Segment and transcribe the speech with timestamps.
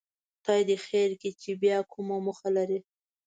[0.37, 2.79] خدای دې خیر کړي چې بیا کومه موخه لري.